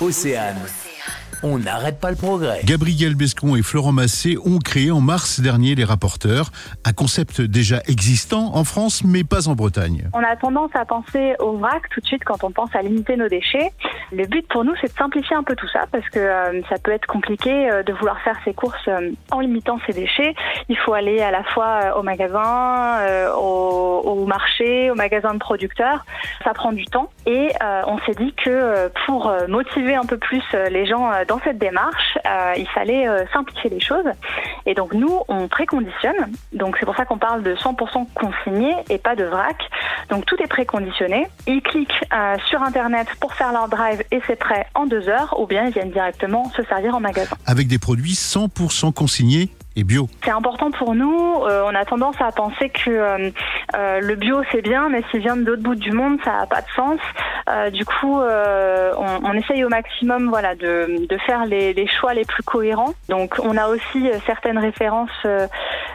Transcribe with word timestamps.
Océane. 0.00 0.56
On 1.42 1.58
n'arrête 1.58 2.00
pas 2.00 2.10
le 2.10 2.16
progrès. 2.16 2.62
Gabriel 2.64 3.14
Bescon 3.14 3.54
et 3.54 3.62
Florent 3.62 3.92
Massé 3.92 4.36
ont 4.44 4.58
créé 4.58 4.90
en 4.90 5.00
mars 5.00 5.38
dernier 5.40 5.76
les 5.76 5.84
rapporteurs, 5.84 6.50
un 6.84 6.92
concept 6.92 7.40
déjà 7.40 7.80
existant 7.86 8.56
en 8.56 8.64
France 8.64 9.04
mais 9.04 9.22
pas 9.22 9.48
en 9.48 9.54
Bretagne. 9.54 10.10
On 10.14 10.18
a 10.18 10.34
tendance 10.34 10.70
à 10.74 10.84
penser 10.84 11.34
au 11.38 11.56
vrac 11.58 11.82
tout 11.94 12.00
de 12.00 12.06
suite 12.06 12.24
quand 12.24 12.42
on 12.42 12.50
pense 12.50 12.74
à 12.74 12.82
limiter 12.82 13.16
nos 13.16 13.28
déchets. 13.28 13.72
Le 14.10 14.26
but 14.26 14.46
pour 14.48 14.64
nous, 14.64 14.74
c'est 14.80 14.88
de 14.92 14.96
simplifier 14.98 15.36
un 15.36 15.42
peu 15.42 15.54
tout 15.54 15.68
ça 15.68 15.84
parce 15.92 16.08
que 16.08 16.18
euh, 16.18 16.62
ça 16.68 16.76
peut 16.82 16.92
être 16.92 17.06
compliqué 17.06 17.70
euh, 17.70 17.82
de 17.82 17.92
vouloir 17.92 18.18
faire 18.20 18.36
ses 18.44 18.54
courses 18.54 18.88
euh, 18.88 19.10
en 19.30 19.40
limitant 19.40 19.78
ses 19.86 19.92
déchets. 19.92 20.34
Il 20.68 20.78
faut 20.78 20.94
aller 20.94 21.20
à 21.20 21.30
la 21.30 21.42
fois 21.44 21.80
euh, 21.82 21.94
au 21.94 22.02
magasin, 22.02 23.00
euh, 23.00 23.32
au, 23.34 24.00
au 24.04 24.24
marché, 24.24 24.90
au 24.90 24.94
magasin 24.94 25.34
de 25.34 25.38
producteurs. 25.38 26.06
Ça 26.42 26.54
prend 26.54 26.72
du 26.72 26.86
temps 26.86 27.10
et 27.26 27.50
euh, 27.62 27.82
on 27.86 27.98
s'est 27.98 28.14
dit 28.14 28.32
que 28.32 28.88
pour 29.06 29.30
motiver 29.48 29.94
un 29.94 30.04
peu 30.04 30.16
plus 30.16 30.42
les 30.70 30.86
gens 30.86 31.10
dans 31.26 31.38
cette 31.40 31.58
démarche, 31.58 32.18
il 32.56 32.68
fallait 32.68 33.06
simplifier 33.32 33.70
les 33.70 33.80
choses. 33.80 34.06
Et 34.66 34.74
donc 34.74 34.94
nous, 34.94 35.20
on 35.28 35.48
préconditionne. 35.48 36.32
Donc 36.52 36.76
c'est 36.78 36.86
pour 36.86 36.96
ça 36.96 37.04
qu'on 37.04 37.18
parle 37.18 37.42
de 37.42 37.54
100% 37.54 38.06
consigné 38.14 38.74
et 38.90 38.98
pas 38.98 39.16
de 39.16 39.24
vrac. 39.24 39.56
Donc 40.10 40.26
tout 40.26 40.36
est 40.42 40.46
préconditionné. 40.46 41.26
Ils 41.46 41.62
cliquent 41.62 42.04
euh, 42.12 42.36
sur 42.48 42.62
Internet 42.62 43.08
pour 43.20 43.34
faire 43.34 43.52
leur 43.52 43.68
drive 43.68 44.02
et 44.10 44.20
c'est 44.26 44.36
prêt 44.36 44.66
en 44.74 44.86
deux 44.86 45.08
heures, 45.08 45.38
ou 45.38 45.46
bien 45.46 45.66
ils 45.66 45.72
viennent 45.72 45.90
directement 45.90 46.50
se 46.50 46.62
servir 46.64 46.94
en 46.94 47.00
magasin. 47.00 47.36
Avec 47.46 47.68
des 47.68 47.78
produits 47.78 48.12
100% 48.12 48.92
consignés 48.92 49.50
et 49.78 49.84
bio. 49.84 50.08
C'est 50.24 50.30
important 50.30 50.70
pour 50.70 50.94
nous. 50.94 51.44
Euh, 51.44 51.62
on 51.64 51.74
a 51.74 51.84
tendance 51.84 52.16
à 52.20 52.32
penser 52.32 52.68
que 52.68 52.90
euh, 52.90 53.30
euh, 53.76 54.00
le 54.00 54.16
bio 54.16 54.42
c'est 54.50 54.62
bien, 54.62 54.88
mais 54.88 55.02
s'il 55.10 55.20
vient 55.20 55.36
de 55.36 55.44
l'autre 55.44 55.62
bout 55.62 55.76
du 55.76 55.92
monde, 55.92 56.18
ça 56.24 56.32
n'a 56.32 56.46
pas 56.46 56.60
de 56.60 56.66
sens. 56.74 56.98
Euh, 57.48 57.70
du 57.70 57.84
coup, 57.84 58.20
euh, 58.20 58.92
on, 58.98 59.30
on 59.30 59.32
essaye 59.32 59.64
au 59.64 59.68
maximum, 59.68 60.28
voilà, 60.28 60.54
de, 60.54 61.06
de 61.08 61.18
faire 61.26 61.46
les, 61.46 61.72
les 61.72 61.86
choix 61.86 62.12
les 62.12 62.24
plus 62.24 62.42
cohérents. 62.42 62.92
Donc, 63.08 63.36
on 63.42 63.56
a 63.56 63.68
aussi 63.68 64.08
euh, 64.08 64.18
certaines 64.26 64.58
références 64.58 65.08
euh, 65.24 65.46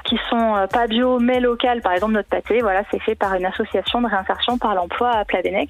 qui 0.05 0.17
sont 0.29 0.67
pas 0.71 0.87
bio 0.87 1.19
mais 1.19 1.39
locales. 1.39 1.81
Par 1.81 1.93
exemple, 1.93 2.13
notre 2.13 2.29
pâté, 2.29 2.61
voilà, 2.61 2.81
c'est 2.89 3.01
fait 3.01 3.15
par 3.15 3.35
une 3.35 3.45
association 3.45 4.01
de 4.01 4.07
réinsertion 4.07 4.57
par 4.57 4.73
l'emploi 4.73 5.11
à 5.11 5.25
Plavennec. 5.25 5.69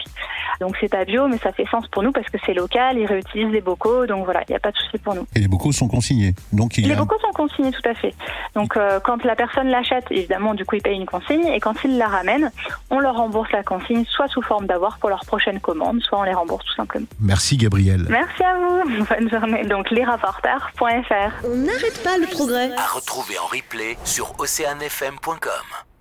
Donc, 0.62 0.78
c'est 0.80 0.90
pas 0.90 1.03
bio, 1.03 1.28
mais 1.28 1.38
ça 1.38 1.52
fait 1.52 1.66
sens 1.70 1.88
pour 1.88 2.03
nous 2.03 2.12
parce 2.12 2.28
que 2.28 2.38
c'est 2.45 2.53
local. 2.53 2.97
Ils 2.97 3.06
réutilisent 3.06 3.52
les 3.52 3.62
bocaux, 3.62 4.06
donc 4.06 4.25
voilà, 4.25 4.42
il 4.47 4.52
n'y 4.52 4.56
a 4.56 4.59
pas 4.59 4.72
de 4.72 4.78
souci 4.78 4.97
pour 5.00 5.16
nous. 5.16 5.25
Et 5.36 5.40
les 5.40 5.47
bocaux 5.47 5.72
sont 5.72 5.88
consignés. 5.88 6.34
Donc 6.52 6.78
il 6.78 6.88
Les 6.88 6.94
a 6.94 6.97
bocaux 6.97 7.20
sont 7.20 7.33
consignés, 7.48 7.72
tout 7.72 7.88
à 7.88 7.94
fait. 7.94 8.14
Donc, 8.56 8.78
euh, 8.78 9.00
quand 9.00 9.24
la 9.24 9.36
personne 9.36 9.68
l'achète, 9.68 10.06
évidemment, 10.12 10.54
du 10.54 10.66
coup, 10.66 10.76
ils 10.76 10.82
payent 10.82 10.98
une 10.98 11.06
consigne. 11.06 11.46
Et 11.48 11.60
quand 11.60 11.76
ils 11.84 11.98
la 11.98 12.08
ramènent, 12.08 12.52
on 12.90 13.00
leur 13.00 13.16
rembourse 13.16 13.52
la 13.52 13.64
consigne, 13.64 14.06
soit 14.06 14.28
sous 14.28 14.42
forme 14.42 14.68
d'avoir 14.68 14.98
pour 14.98 15.10
leur 15.10 15.26
prochaine 15.26 15.60
commande, 15.60 16.02
soit 16.02 16.20
on 16.20 16.24
les 16.24 16.34
rembourse 16.34 16.66
tout 16.66 16.76
simplement. 16.76 17.08
Merci 17.20 17.58
Gabriel. 17.58 18.06
Merci 18.10 18.44
à 18.44 18.56
vous. 18.56 19.06
Bonne 19.10 19.30
journée. 19.30 19.64
Donc, 19.66 19.90
lesrapporteurs.fr. 19.92 21.46
On 21.46 21.56
n'arrête 21.58 22.04
pas 22.04 22.18
le 22.18 22.28
progrès. 22.28 22.72
À 22.74 22.88
retrouver 22.88 23.38
en 23.40 23.46
replay 23.46 23.98
sur 24.04 24.34
oceanfm.com. 24.40 25.93